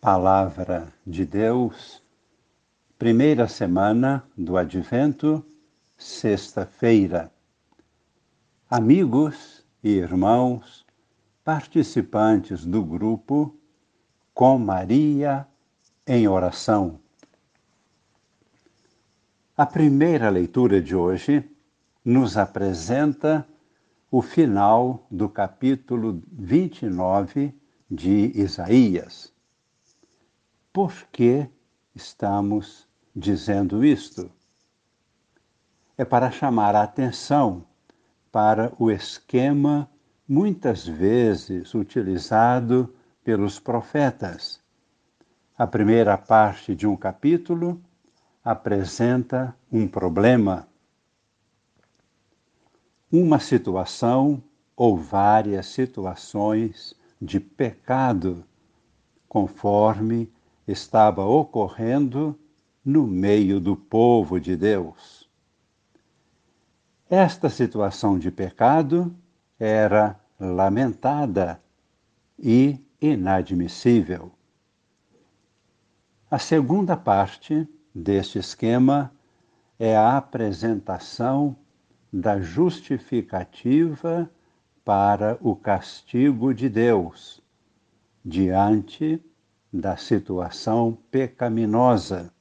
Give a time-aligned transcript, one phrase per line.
[0.00, 2.02] Palavra de Deus,
[2.98, 5.44] primeira semana do Advento,
[5.94, 7.30] sexta-feira.
[8.70, 10.86] Amigos e irmãos,
[11.44, 13.54] participantes do grupo
[14.32, 15.46] Com Maria
[16.06, 16.98] em Oração.
[19.54, 21.44] A primeira leitura de hoje
[22.02, 23.46] nos apresenta
[24.10, 27.54] o final do capítulo 29
[27.90, 29.30] de Isaías
[30.72, 31.48] por que
[31.94, 34.30] estamos dizendo isto?
[35.98, 37.64] É para chamar a atenção
[38.30, 39.90] para o esquema
[40.28, 42.94] muitas vezes utilizado
[43.24, 44.60] pelos profetas.
[45.58, 47.82] A primeira parte de um capítulo
[48.42, 50.68] apresenta um problema,
[53.12, 54.42] uma situação
[54.76, 58.44] ou várias situações de pecado,
[59.28, 60.32] conforme
[60.70, 62.38] estava ocorrendo
[62.84, 65.28] no meio do povo de Deus.
[67.08, 69.14] Esta situação de pecado
[69.58, 71.60] era lamentada
[72.38, 74.32] e inadmissível.
[76.30, 79.12] A segunda parte deste esquema
[79.78, 81.56] é a apresentação
[82.12, 84.30] da justificativa
[84.84, 87.42] para o castigo de Deus
[88.24, 89.22] diante
[89.72, 92.32] da situação pecaminosa.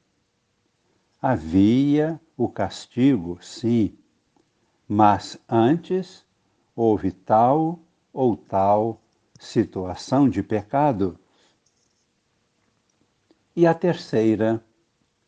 [1.21, 3.97] Havia o castigo, sim,
[4.87, 6.25] mas antes
[6.75, 7.79] houve tal
[8.11, 9.01] ou tal
[9.37, 11.19] situação de pecado.
[13.55, 14.63] E a terceira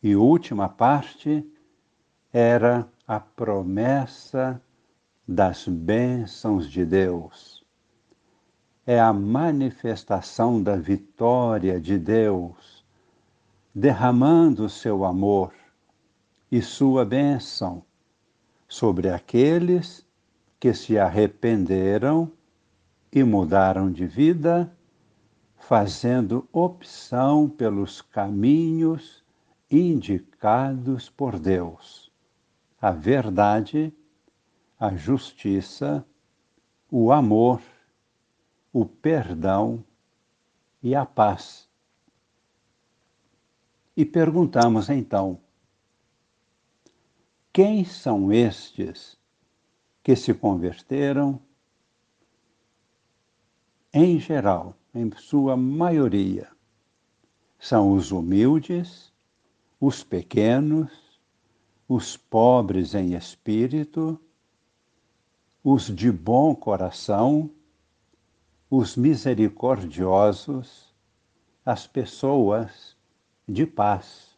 [0.02, 1.46] e última parte
[2.34, 4.62] era a promessa
[5.28, 7.61] das bênçãos de Deus
[8.86, 12.84] é a manifestação da vitória de Deus,
[13.74, 15.54] derramando seu amor
[16.52, 17.84] e sua bênção
[18.68, 20.06] sobre aqueles
[20.60, 22.32] que se arrependeram
[23.12, 24.72] e mudaram de vida,
[25.58, 29.24] fazendo opção pelos caminhos
[29.70, 32.12] indicados por Deus.
[32.82, 33.94] A verdade,
[34.80, 36.04] a justiça,
[36.90, 37.62] o amor
[38.74, 39.84] o perdão
[40.82, 41.70] e a paz.
[43.96, 45.40] E perguntamos então:
[47.52, 49.18] quem são estes
[50.02, 51.42] que se converteram?
[53.94, 56.50] Em geral, em sua maioria,
[57.60, 59.12] são os humildes,
[59.82, 61.20] os pequenos,
[61.90, 64.18] os pobres em espírito,
[65.62, 67.52] os de bom coração
[68.74, 70.96] os misericordiosos,
[71.66, 72.96] as pessoas
[73.46, 74.38] de paz.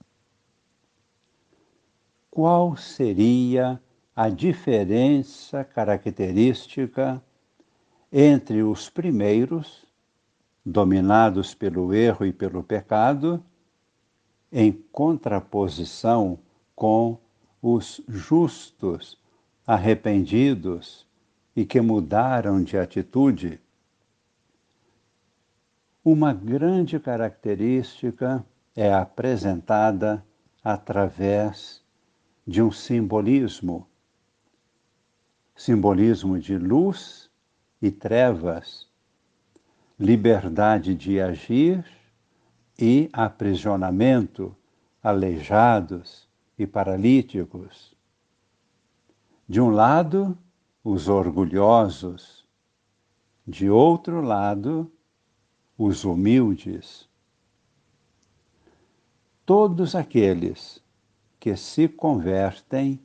[2.32, 3.80] Qual seria
[4.16, 7.22] a diferença característica
[8.12, 9.86] entre os primeiros,
[10.66, 13.44] dominados pelo erro e pelo pecado,
[14.52, 16.40] em contraposição
[16.76, 17.20] com
[17.62, 19.16] os justos,
[19.68, 21.06] arrependidos
[21.56, 23.62] e que mudaram de atitude?
[26.04, 30.26] Uma grande característica é apresentada
[30.64, 31.82] através
[32.46, 33.88] de um simbolismo
[35.56, 37.30] simbolismo de luz
[37.82, 38.88] e trevas,
[40.00, 41.86] liberdade de agir
[42.78, 44.56] e aprisionamento,
[45.02, 46.28] aleijados
[46.58, 47.96] e paralíticos.
[49.48, 50.38] De um lado,
[50.84, 52.46] os orgulhosos,
[53.48, 54.92] de outro lado,
[55.86, 57.10] os humildes,
[59.46, 60.82] todos aqueles
[61.38, 62.98] que se convertem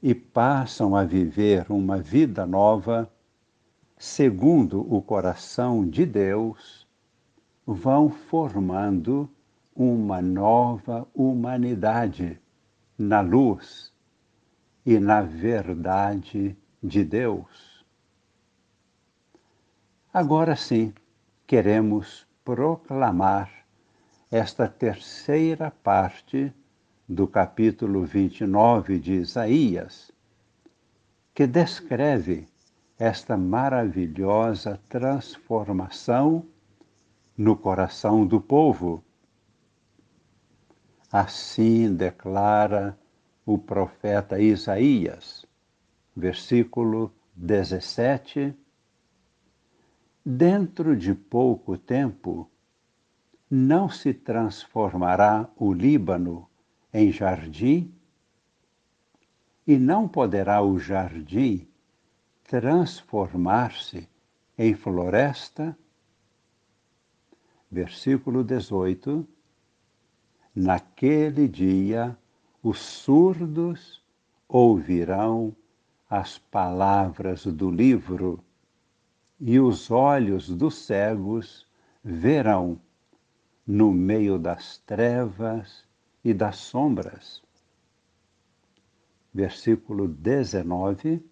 [0.00, 3.12] e passam a viver uma vida nova,
[3.96, 6.86] segundo o coração de Deus,
[7.66, 9.28] vão formando
[9.74, 12.40] uma nova humanidade
[12.96, 13.92] na luz
[14.86, 17.84] e na verdade de Deus.
[20.14, 20.94] Agora sim,
[21.48, 23.50] queremos proclamar
[24.30, 26.52] esta terceira parte
[27.08, 30.12] do capítulo 29 de Isaías,
[31.34, 32.46] que descreve
[32.98, 36.44] esta maravilhosa transformação
[37.34, 39.02] no coração do povo.
[41.10, 42.94] Assim declara
[43.46, 45.46] o profeta Isaías,
[46.14, 48.54] versículo 17
[50.30, 52.50] Dentro de pouco tempo,
[53.50, 56.46] não se transformará o Líbano
[56.92, 57.90] em jardim?
[59.66, 61.66] E não poderá o jardim
[62.44, 64.06] transformar-se
[64.58, 65.74] em floresta?
[67.70, 69.26] Versículo 18.
[70.54, 72.14] Naquele dia
[72.62, 74.04] os surdos
[74.46, 75.56] ouvirão
[76.10, 78.44] as palavras do livro
[79.40, 81.66] e os olhos dos cegos
[82.02, 82.80] verão
[83.66, 85.84] no meio das trevas
[86.24, 87.42] e das sombras.
[89.32, 91.24] Versículo 19: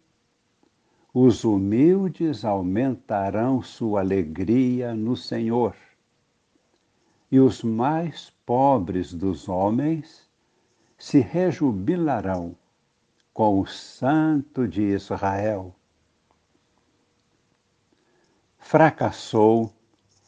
[1.12, 5.74] Os humildes aumentarão sua alegria no Senhor,
[7.30, 10.30] e os mais pobres dos homens
[10.96, 12.56] se rejubilarão
[13.34, 15.75] com o Santo de Israel.
[18.68, 19.72] Fracassou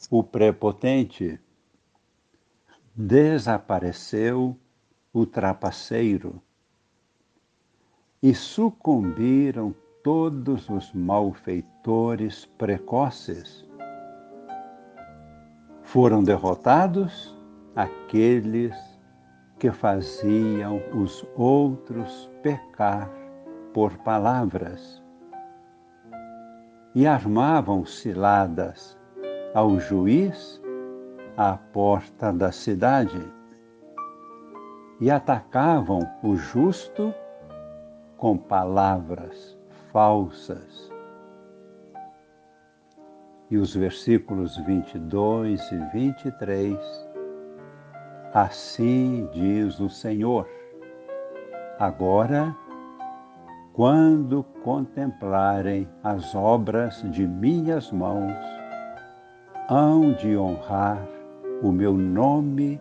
[0.08, 1.40] o prepotente,
[2.94, 4.56] desapareceu
[5.12, 6.40] o trapaceiro.
[8.22, 9.74] E sucumbiram
[10.04, 13.66] todos os malfeitores precoces.
[15.82, 17.36] Foram derrotados
[17.74, 18.76] aqueles
[19.58, 23.10] que faziam os outros pecar
[23.74, 25.02] por palavras
[26.94, 28.96] e armavam ciladas
[29.54, 30.60] ao juiz
[31.36, 33.20] à porta da cidade
[35.00, 37.14] e atacavam o justo
[38.16, 39.56] com palavras
[39.92, 40.90] falsas.
[43.50, 47.08] E os versículos 22 e 23
[48.34, 50.46] Assim diz o Senhor.
[51.78, 52.54] Agora,
[53.78, 58.34] quando contemplarem as obras de minhas mãos,
[59.70, 61.00] hão de honrar
[61.62, 62.80] o meu nome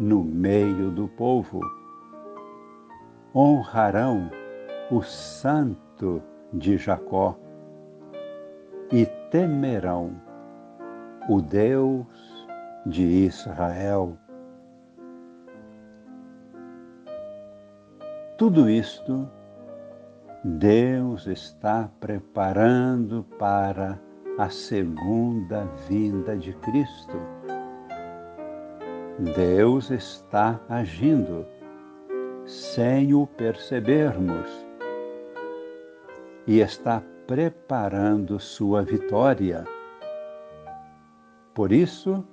[0.00, 1.60] no meio do povo.
[3.34, 4.30] Honrarão
[4.90, 7.36] o Santo de Jacó
[8.90, 10.12] e temerão
[11.28, 12.48] o Deus
[12.86, 14.16] de Israel.
[18.38, 19.28] Tudo isto
[20.44, 24.00] Deus está preparando para
[24.38, 27.16] a segunda vinda de Cristo.
[29.34, 31.44] Deus está agindo
[32.46, 34.46] sem o percebermos
[36.46, 39.64] e está preparando sua vitória.
[41.52, 42.24] Por isso,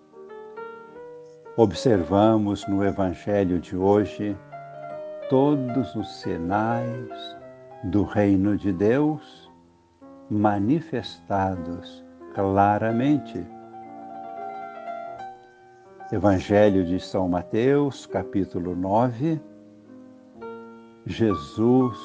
[1.57, 4.37] observamos no Evangelho de hoje
[5.27, 7.35] todos os sinais
[7.85, 9.51] do reino de Deus
[10.29, 12.03] manifestados
[12.33, 13.45] claramente.
[16.11, 19.39] Evangelho de São Mateus, capítulo 9.
[21.05, 21.97] Jesus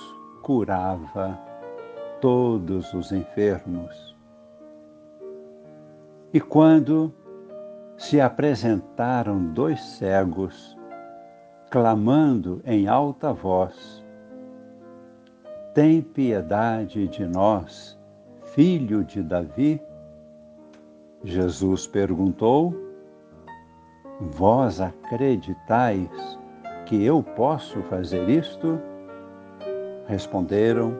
[0.42, 1.38] curava
[2.20, 4.14] todos os enfermos.
[6.32, 7.12] E quando
[7.96, 10.76] se apresentaram dois cegos
[11.70, 14.04] clamando em alta voz:
[15.74, 17.98] Tem piedade de nós,
[18.54, 19.80] filho de Davi?
[21.22, 22.74] Jesus perguntou:
[24.20, 26.38] Vós acreditais
[26.86, 28.80] que eu posso fazer isto?
[30.06, 30.98] Responderam: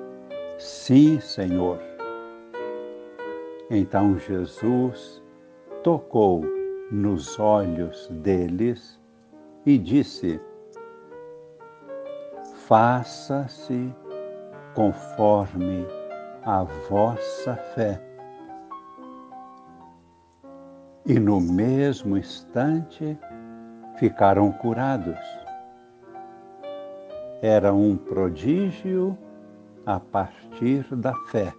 [0.59, 1.81] Sim, Senhor.
[3.71, 5.23] Então Jesus
[5.83, 6.45] tocou
[6.91, 9.01] nos olhos deles
[9.65, 10.41] e disse:
[12.71, 13.93] faça-se
[14.75, 15.87] conforme
[16.45, 18.01] a vossa fé.
[21.07, 23.19] E no mesmo instante
[23.99, 25.19] ficaram curados.
[27.43, 29.17] Era um prodígio
[29.87, 31.53] a partir da fé.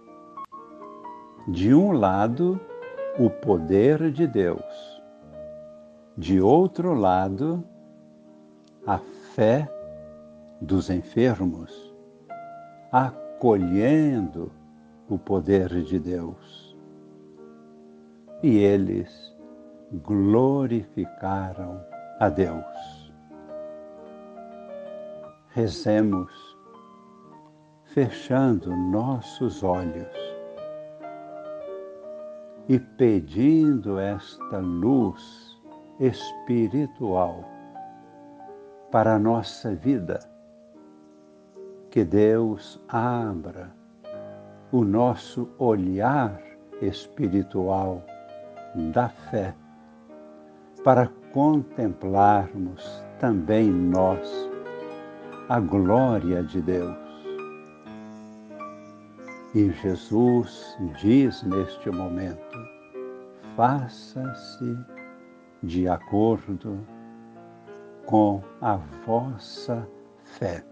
[1.48, 2.60] De um lado,
[3.18, 5.02] o poder de Deus,
[6.16, 7.64] de outro lado,
[8.86, 8.98] a
[9.34, 9.68] fé
[10.60, 11.91] dos enfermos,
[12.92, 14.52] acolhendo
[15.08, 16.76] o poder de Deus.
[18.42, 19.34] E eles
[20.04, 21.82] glorificaram
[22.20, 23.12] a Deus.
[25.48, 26.30] Rezemos,
[27.86, 30.16] fechando nossos olhos
[32.68, 35.60] e pedindo esta luz
[35.98, 37.44] espiritual
[38.90, 40.31] para a nossa vida
[41.92, 43.70] que Deus abra
[44.72, 46.40] o nosso olhar
[46.80, 48.02] espiritual
[48.94, 49.54] da fé
[50.82, 54.50] para contemplarmos também nós
[55.50, 56.96] a glória de Deus.
[59.54, 62.58] E Jesus diz neste momento:
[63.54, 64.78] faça-se
[65.62, 66.78] de acordo
[68.06, 69.86] com a vossa
[70.24, 70.71] fé.